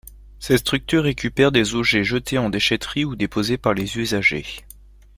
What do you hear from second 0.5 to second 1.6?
structure récupère